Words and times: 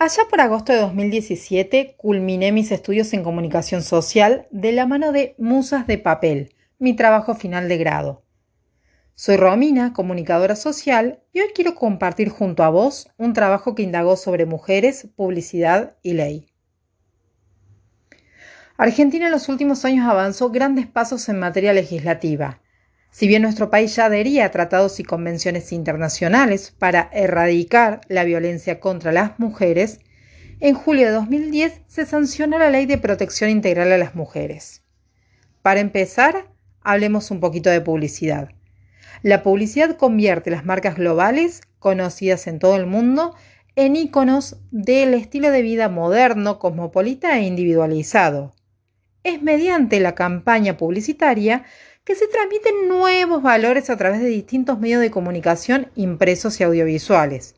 Allá 0.00 0.28
por 0.30 0.40
agosto 0.40 0.72
de 0.72 0.78
2017 0.78 1.96
culminé 1.96 2.52
mis 2.52 2.70
estudios 2.70 3.12
en 3.14 3.24
comunicación 3.24 3.82
social 3.82 4.46
de 4.52 4.70
la 4.70 4.86
mano 4.86 5.10
de 5.10 5.34
Musas 5.38 5.88
de 5.88 5.98
Papel, 5.98 6.54
mi 6.78 6.94
trabajo 6.94 7.34
final 7.34 7.68
de 7.68 7.78
grado. 7.78 8.22
Soy 9.16 9.36
Romina, 9.36 9.92
comunicadora 9.92 10.54
social, 10.54 11.24
y 11.32 11.40
hoy 11.40 11.48
quiero 11.52 11.74
compartir 11.74 12.28
junto 12.28 12.62
a 12.62 12.68
vos 12.68 13.10
un 13.16 13.32
trabajo 13.32 13.74
que 13.74 13.82
indagó 13.82 14.16
sobre 14.16 14.46
mujeres, 14.46 15.08
publicidad 15.16 15.96
y 16.00 16.12
ley. 16.12 16.46
Argentina 18.76 19.26
en 19.26 19.32
los 19.32 19.48
últimos 19.48 19.84
años 19.84 20.08
avanzó 20.08 20.50
grandes 20.50 20.86
pasos 20.86 21.28
en 21.28 21.40
materia 21.40 21.72
legislativa. 21.72 22.60
Si 23.10 23.26
bien 23.26 23.42
nuestro 23.42 23.70
país 23.70 23.96
ya 23.96 24.06
adhería 24.06 24.44
a 24.44 24.50
tratados 24.50 25.00
y 25.00 25.04
convenciones 25.04 25.72
internacionales 25.72 26.74
para 26.78 27.08
erradicar 27.12 28.00
la 28.08 28.24
violencia 28.24 28.80
contra 28.80 29.12
las 29.12 29.38
mujeres, 29.38 30.00
en 30.60 30.74
julio 30.74 31.06
de 31.06 31.12
2010 31.12 31.82
se 31.86 32.06
sancionó 32.06 32.58
la 32.58 32.70
Ley 32.70 32.86
de 32.86 32.98
Protección 32.98 33.50
Integral 33.50 33.92
a 33.92 33.98
las 33.98 34.14
Mujeres. 34.14 34.82
Para 35.62 35.80
empezar, 35.80 36.48
hablemos 36.82 37.30
un 37.30 37.40
poquito 37.40 37.70
de 37.70 37.80
publicidad. 37.80 38.50
La 39.22 39.42
publicidad 39.42 39.96
convierte 39.96 40.50
las 40.50 40.64
marcas 40.64 40.96
globales, 40.96 41.62
conocidas 41.78 42.46
en 42.46 42.58
todo 42.58 42.76
el 42.76 42.86
mundo, 42.86 43.34
en 43.74 43.96
íconos 43.96 44.56
del 44.70 45.14
estilo 45.14 45.50
de 45.50 45.62
vida 45.62 45.88
moderno, 45.88 46.58
cosmopolita 46.58 47.38
e 47.38 47.42
individualizado. 47.42 48.52
Es 49.22 49.42
mediante 49.42 50.00
la 50.00 50.14
campaña 50.14 50.76
publicitaria 50.76 51.64
que 52.08 52.14
se 52.14 52.26
transmiten 52.26 52.88
nuevos 52.88 53.42
valores 53.42 53.90
a 53.90 53.98
través 53.98 54.22
de 54.22 54.28
distintos 54.28 54.80
medios 54.80 55.02
de 55.02 55.10
comunicación 55.10 55.90
impresos 55.94 56.58
y 56.58 56.64
audiovisuales. 56.64 57.54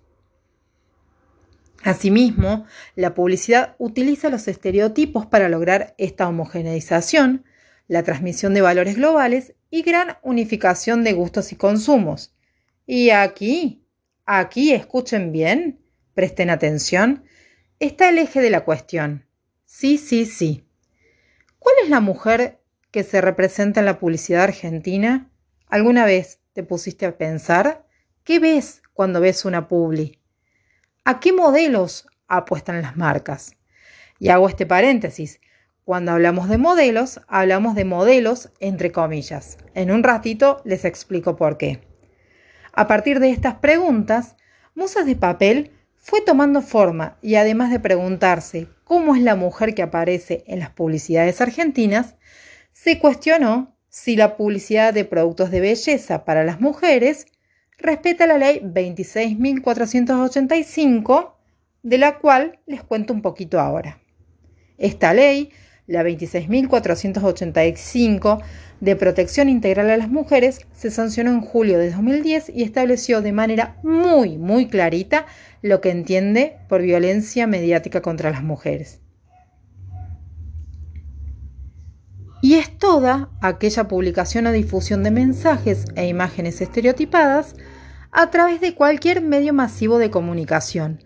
Asimismo, 1.84 2.66
la 2.96 3.14
publicidad 3.14 3.76
utiliza 3.78 4.28
los 4.28 4.48
estereotipos 4.48 5.24
para 5.24 5.48
lograr 5.48 5.94
esta 5.98 6.26
homogeneización, 6.26 7.44
la 7.86 8.02
transmisión 8.02 8.52
de 8.52 8.60
valores 8.60 8.96
globales 8.96 9.54
y 9.70 9.82
gran 9.82 10.16
unificación 10.22 11.04
de 11.04 11.12
gustos 11.12 11.52
y 11.52 11.54
consumos. 11.54 12.34
Y 12.88 13.10
aquí, 13.10 13.86
aquí, 14.26 14.72
escuchen 14.72 15.30
bien, 15.30 15.78
presten 16.12 16.50
atención, 16.50 17.22
está 17.78 18.08
el 18.08 18.18
eje 18.18 18.40
de 18.40 18.50
la 18.50 18.64
cuestión. 18.64 19.28
Sí, 19.64 19.96
sí, 19.96 20.26
sí. 20.26 20.64
¿Cuál 21.60 21.76
es 21.84 21.88
la 21.88 22.00
mujer 22.00 22.59
que 22.90 23.04
se 23.04 23.20
representa 23.20 23.80
en 23.80 23.86
la 23.86 23.98
publicidad 23.98 24.44
argentina? 24.44 25.30
¿Alguna 25.68 26.04
vez 26.04 26.40
te 26.52 26.62
pusiste 26.62 27.06
a 27.06 27.16
pensar? 27.16 27.86
¿Qué 28.24 28.38
ves 28.38 28.82
cuando 28.92 29.20
ves 29.20 29.44
una 29.44 29.68
publi? 29.68 30.20
¿A 31.04 31.20
qué 31.20 31.32
modelos 31.32 32.06
apuestan 32.28 32.82
las 32.82 32.96
marcas? 32.96 33.56
Y 34.18 34.28
hago 34.28 34.48
este 34.48 34.66
paréntesis. 34.66 35.40
Cuando 35.84 36.12
hablamos 36.12 36.48
de 36.48 36.58
modelos, 36.58 37.20
hablamos 37.26 37.74
de 37.74 37.84
modelos 37.84 38.50
entre 38.60 38.92
comillas. 38.92 39.58
En 39.74 39.90
un 39.90 40.02
ratito 40.02 40.60
les 40.64 40.84
explico 40.84 41.36
por 41.36 41.56
qué. 41.56 41.80
A 42.72 42.86
partir 42.86 43.18
de 43.18 43.30
estas 43.30 43.54
preguntas, 43.56 44.36
Musas 44.74 45.06
de 45.06 45.16
Papel 45.16 45.72
fue 45.96 46.20
tomando 46.20 46.62
forma 46.62 47.18
y 47.20 47.34
además 47.34 47.70
de 47.70 47.80
preguntarse 47.80 48.68
cómo 48.84 49.14
es 49.16 49.22
la 49.22 49.34
mujer 49.34 49.74
que 49.74 49.82
aparece 49.82 50.44
en 50.46 50.60
las 50.60 50.70
publicidades 50.70 51.40
argentinas, 51.40 52.14
se 52.82 52.98
cuestionó 52.98 53.76
si 53.90 54.16
la 54.16 54.38
publicidad 54.38 54.94
de 54.94 55.04
productos 55.04 55.50
de 55.50 55.60
belleza 55.60 56.24
para 56.24 56.44
las 56.44 56.62
mujeres 56.62 57.26
respeta 57.76 58.26
la 58.26 58.38
ley 58.38 58.60
26.485, 58.60 61.34
de 61.82 61.98
la 61.98 62.18
cual 62.18 62.58
les 62.66 62.82
cuento 62.82 63.12
un 63.12 63.20
poquito 63.20 63.60
ahora. 63.60 64.00
Esta 64.78 65.12
ley, 65.12 65.50
la 65.86 66.02
26.485 66.02 68.42
de 68.80 68.96
protección 68.96 69.50
integral 69.50 69.90
a 69.90 69.98
las 69.98 70.08
mujeres, 70.08 70.66
se 70.72 70.90
sancionó 70.90 71.32
en 71.32 71.42
julio 71.42 71.78
de 71.78 71.90
2010 71.90 72.48
y 72.48 72.62
estableció 72.62 73.20
de 73.20 73.32
manera 73.32 73.76
muy, 73.82 74.38
muy 74.38 74.68
clarita 74.68 75.26
lo 75.60 75.82
que 75.82 75.90
entiende 75.90 76.56
por 76.66 76.80
violencia 76.80 77.46
mediática 77.46 78.00
contra 78.00 78.30
las 78.30 78.42
mujeres. 78.42 79.02
Y 82.50 82.56
es 82.56 82.76
toda 82.76 83.30
aquella 83.40 83.86
publicación 83.86 84.48
o 84.48 84.50
difusión 84.50 85.04
de 85.04 85.12
mensajes 85.12 85.84
e 85.94 86.08
imágenes 86.08 86.60
estereotipadas 86.60 87.54
a 88.10 88.32
través 88.32 88.60
de 88.60 88.74
cualquier 88.74 89.22
medio 89.22 89.54
masivo 89.54 89.98
de 89.98 90.10
comunicación, 90.10 90.98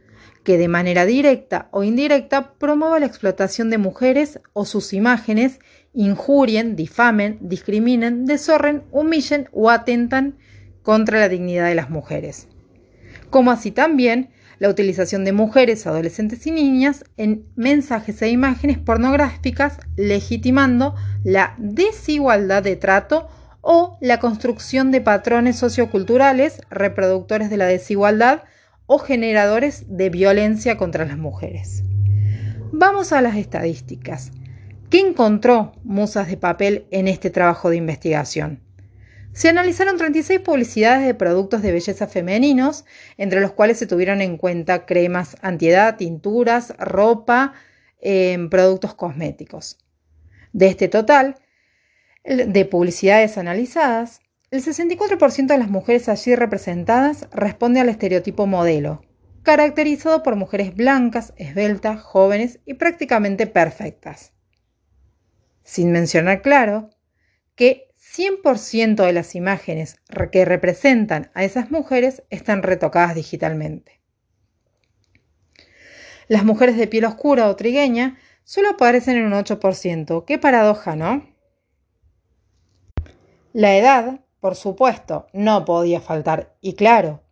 que 0.42 0.56
de 0.56 0.68
manera 0.68 1.04
directa 1.04 1.68
o 1.70 1.84
indirecta 1.84 2.54
promueva 2.54 2.98
la 2.98 3.04
explotación 3.04 3.68
de 3.68 3.76
mujeres 3.76 4.40
o 4.54 4.64
sus 4.64 4.94
imágenes, 4.94 5.58
injurien, 5.92 6.76
difamen, 6.76 7.36
discriminen, 7.42 8.24
deshorren, 8.24 8.84
humillen 8.90 9.50
o 9.52 9.68
atentan 9.68 10.38
contra 10.82 11.20
la 11.20 11.28
dignidad 11.28 11.68
de 11.68 11.74
las 11.74 11.90
mujeres. 11.90 12.48
Como 13.28 13.50
así 13.50 13.70
también 13.70 14.30
la 14.64 14.70
utilización 14.70 15.26
de 15.26 15.32
mujeres, 15.32 15.86
adolescentes 15.86 16.46
y 16.46 16.50
niñas 16.50 17.04
en 17.18 17.44
mensajes 17.54 18.22
e 18.22 18.30
imágenes 18.30 18.78
pornográficas, 18.78 19.78
legitimando 19.94 20.94
la 21.22 21.54
desigualdad 21.58 22.62
de 22.62 22.74
trato 22.76 23.28
o 23.60 23.98
la 24.00 24.20
construcción 24.20 24.90
de 24.90 25.02
patrones 25.02 25.58
socioculturales 25.58 26.62
reproductores 26.70 27.50
de 27.50 27.58
la 27.58 27.66
desigualdad 27.66 28.44
o 28.86 28.98
generadores 28.98 29.84
de 29.86 30.08
violencia 30.08 30.78
contra 30.78 31.04
las 31.04 31.18
mujeres. 31.18 31.84
Vamos 32.72 33.12
a 33.12 33.20
las 33.20 33.36
estadísticas. 33.36 34.32
¿Qué 34.88 35.00
encontró 35.00 35.72
Musas 35.84 36.28
de 36.28 36.38
Papel 36.38 36.86
en 36.90 37.06
este 37.06 37.28
trabajo 37.28 37.68
de 37.68 37.76
investigación? 37.76 38.63
Se 39.34 39.48
analizaron 39.48 39.98
36 39.98 40.40
publicidades 40.40 41.04
de 41.04 41.12
productos 41.12 41.60
de 41.60 41.72
belleza 41.72 42.06
femeninos, 42.06 42.84
entre 43.16 43.40
los 43.40 43.50
cuales 43.50 43.78
se 43.78 43.88
tuvieron 43.88 44.20
en 44.20 44.36
cuenta 44.36 44.86
cremas 44.86 45.36
antiedad, 45.42 45.96
tinturas, 45.96 46.72
ropa, 46.78 47.52
em, 48.00 48.48
productos 48.48 48.94
cosméticos. 48.94 49.78
De 50.52 50.68
este 50.68 50.86
total 50.86 51.34
de 52.24 52.64
publicidades 52.64 53.36
analizadas, 53.36 54.20
el 54.52 54.62
64% 54.62 55.52
de 55.52 55.58
las 55.58 55.68
mujeres 55.68 56.08
allí 56.08 56.36
representadas 56.36 57.28
responde 57.32 57.80
al 57.80 57.88
estereotipo 57.88 58.46
modelo, 58.46 59.02
caracterizado 59.42 60.22
por 60.22 60.36
mujeres 60.36 60.76
blancas, 60.76 61.34
esbeltas, 61.36 62.00
jóvenes 62.00 62.60
y 62.66 62.74
prácticamente 62.74 63.48
perfectas. 63.48 64.32
Sin 65.64 65.90
mencionar 65.90 66.40
claro 66.40 66.90
que 67.56 67.88
100% 68.16 69.04
de 69.04 69.12
las 69.12 69.34
imágenes 69.34 69.96
que 70.30 70.44
representan 70.44 71.30
a 71.34 71.42
esas 71.42 71.70
mujeres 71.70 72.22
están 72.30 72.62
retocadas 72.62 73.14
digitalmente. 73.14 74.00
Las 76.28 76.44
mujeres 76.44 76.76
de 76.76 76.86
piel 76.86 77.06
oscura 77.06 77.48
o 77.48 77.56
trigueña 77.56 78.18
solo 78.44 78.70
aparecen 78.70 79.16
en 79.16 79.26
un 79.26 79.32
8%. 79.32 80.24
Qué 80.24 80.38
paradoja, 80.38 80.94
¿no? 80.96 81.26
La 83.52 83.76
edad, 83.76 84.20
por 84.40 84.54
supuesto, 84.54 85.26
no 85.32 85.64
podía 85.64 86.00
faltar. 86.00 86.56
Y 86.60 86.74
claro, 86.74 87.22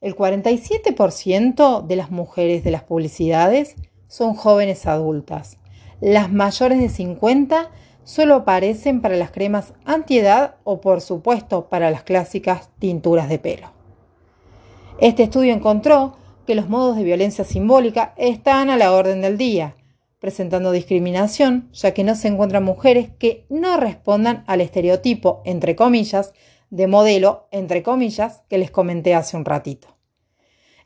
el 0.00 0.14
47% 0.14 1.86
de 1.86 1.96
las 1.96 2.10
mujeres 2.10 2.62
de 2.62 2.70
las 2.70 2.84
publicidades 2.84 3.74
son 4.06 4.34
jóvenes 4.34 4.86
adultas. 4.86 5.58
Las 6.00 6.32
mayores 6.32 6.78
de 6.78 6.88
50 6.88 7.70
solo 8.08 8.36
aparecen 8.36 9.02
para 9.02 9.16
las 9.16 9.30
cremas 9.30 9.74
antiedad 9.84 10.54
o 10.64 10.80
por 10.80 11.02
supuesto 11.02 11.68
para 11.68 11.90
las 11.90 12.04
clásicas 12.04 12.70
tinturas 12.78 13.28
de 13.28 13.38
pelo. 13.38 13.70
Este 14.98 15.24
estudio 15.24 15.52
encontró 15.52 16.16
que 16.46 16.54
los 16.54 16.70
modos 16.70 16.96
de 16.96 17.04
violencia 17.04 17.44
simbólica 17.44 18.14
están 18.16 18.70
a 18.70 18.78
la 18.78 18.92
orden 18.92 19.20
del 19.20 19.36
día, 19.36 19.76
presentando 20.20 20.72
discriminación, 20.72 21.68
ya 21.74 21.92
que 21.92 22.02
no 22.02 22.14
se 22.14 22.28
encuentran 22.28 22.64
mujeres 22.64 23.10
que 23.18 23.44
no 23.50 23.76
respondan 23.76 24.42
al 24.46 24.62
estereotipo, 24.62 25.42
entre 25.44 25.76
comillas, 25.76 26.32
de 26.70 26.86
modelo, 26.86 27.46
entre 27.50 27.82
comillas, 27.82 28.42
que 28.48 28.56
les 28.56 28.70
comenté 28.70 29.14
hace 29.14 29.36
un 29.36 29.44
ratito. 29.44 29.98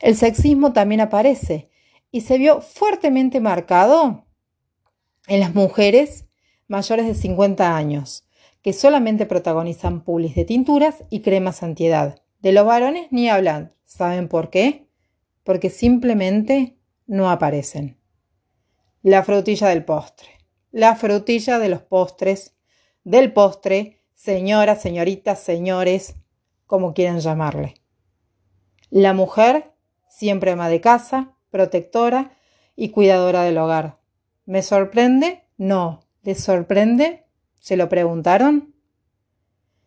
El 0.01 0.17
sexismo 0.17 0.73
también 0.73 0.99
aparece 0.99 1.69
y 2.11 2.21
se 2.21 2.37
vio 2.37 2.59
fuertemente 2.59 3.39
marcado 3.39 4.25
en 5.27 5.39
las 5.39 5.55
mujeres 5.55 6.25
mayores 6.67 7.05
de 7.05 7.15
50 7.15 7.75
años, 7.75 8.27
que 8.61 8.73
solamente 8.73 9.25
protagonizan 9.25 10.03
pulis 10.03 10.35
de 10.35 10.45
tinturas 10.45 11.03
y 11.09 11.21
cremas 11.21 11.63
antiedad. 11.63 12.21
De 12.39 12.51
los 12.51 12.65
varones 12.65 13.07
ni 13.11 13.29
hablan. 13.29 13.73
¿Saben 13.85 14.27
por 14.27 14.49
qué? 14.49 14.87
Porque 15.43 15.69
simplemente 15.69 16.77
no 17.05 17.29
aparecen. 17.29 17.97
La 19.01 19.23
frutilla 19.23 19.67
del 19.67 19.85
postre. 19.85 20.29
La 20.71 20.95
frutilla 20.95 21.59
de 21.59 21.69
los 21.69 21.81
postres. 21.81 22.55
Del 23.03 23.33
postre, 23.33 24.01
señoras, 24.13 24.81
señoritas, 24.81 25.39
señores, 25.39 26.15
como 26.65 26.93
quieran 26.93 27.19
llamarle. 27.19 27.75
La 28.89 29.13
mujer, 29.13 29.73
siempre 30.09 30.51
ama 30.51 30.69
de 30.69 30.79
casa, 30.79 31.35
protectora 31.49 32.31
y 32.75 32.89
cuidadora 32.89 33.43
del 33.43 33.57
hogar. 33.57 33.99
¿Me 34.45 34.61
sorprende? 34.61 35.43
No. 35.57 36.02
¿Les 36.23 36.41
sorprende? 36.41 37.25
¿Se 37.59 37.75
lo 37.75 37.89
preguntaron? 37.89 38.73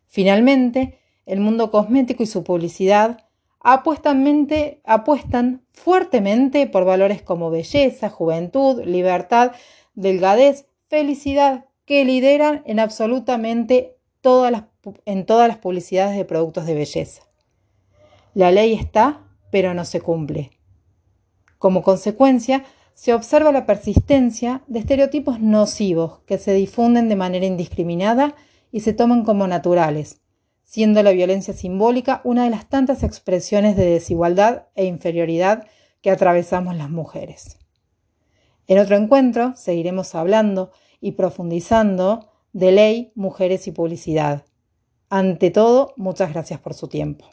Finalmente, 0.05 0.99
el 1.25 1.39
mundo 1.39 1.71
cosmético 1.71 2.23
y 2.23 2.27
su 2.27 2.43
publicidad 2.43 3.25
apuestan 3.59 4.23
fuertemente 5.73 6.67
por 6.67 6.85
valores 6.85 7.21
como 7.21 7.49
belleza, 7.49 8.09
juventud, 8.09 8.83
libertad, 8.85 9.51
delgadez, 9.95 10.67
felicidad, 10.87 11.65
que 11.85 12.05
lideran 12.05 12.61
en 12.65 12.79
absolutamente 12.79 13.97
todas 14.21 14.51
las, 14.51 14.63
en 15.05 15.25
todas 15.25 15.47
las 15.47 15.57
publicidades 15.57 16.15
de 16.15 16.25
productos 16.25 16.65
de 16.65 16.75
belleza. 16.75 17.23
La 18.33 18.51
ley 18.51 18.73
está, 18.73 19.25
pero 19.51 19.73
no 19.73 19.85
se 19.85 20.01
cumple. 20.01 20.51
Como 21.57 21.81
consecuencia, 21.81 22.63
se 22.97 23.13
observa 23.13 23.51
la 23.51 23.67
persistencia 23.67 24.63
de 24.65 24.79
estereotipos 24.79 25.39
nocivos 25.39 26.21
que 26.25 26.39
se 26.39 26.51
difunden 26.53 27.09
de 27.09 27.15
manera 27.15 27.45
indiscriminada 27.45 28.33
y 28.71 28.79
se 28.79 28.91
toman 28.91 29.23
como 29.23 29.47
naturales, 29.47 30.21
siendo 30.63 31.03
la 31.03 31.11
violencia 31.11 31.53
simbólica 31.53 32.21
una 32.23 32.45
de 32.45 32.49
las 32.49 32.67
tantas 32.67 33.03
expresiones 33.03 33.77
de 33.77 33.85
desigualdad 33.85 34.63
e 34.73 34.85
inferioridad 34.85 35.67
que 36.01 36.09
atravesamos 36.09 36.75
las 36.75 36.89
mujeres. 36.89 37.59
En 38.65 38.79
otro 38.79 38.95
encuentro 38.95 39.53
seguiremos 39.55 40.15
hablando 40.15 40.71
y 40.99 41.11
profundizando 41.11 42.31
de 42.51 42.71
ley, 42.71 43.11
mujeres 43.13 43.67
y 43.67 43.71
publicidad. 43.71 44.43
Ante 45.07 45.51
todo, 45.51 45.93
muchas 45.97 46.33
gracias 46.33 46.59
por 46.59 46.73
su 46.73 46.87
tiempo. 46.87 47.29